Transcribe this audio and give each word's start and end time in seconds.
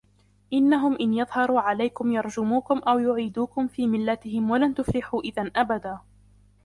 إنهم 0.53 0.97
إن 1.01 1.13
يظهروا 1.13 1.59
عليكم 1.61 2.11
يرجموكم 2.11 2.77
أو 2.79 2.99
يعيدوكم 2.99 3.67
في 3.67 3.87
ملتهم 3.87 4.51
ولن 4.51 4.73
تفلحوا 4.73 5.21
إذا 5.21 5.51
أبدا 5.55 5.99